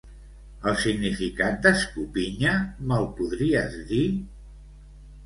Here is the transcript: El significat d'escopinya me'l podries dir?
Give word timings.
El 0.69 0.77
significat 0.83 1.59
d'escopinya 1.65 2.53
me'l 2.93 3.05
podries 3.21 3.77
dir? 3.93 4.03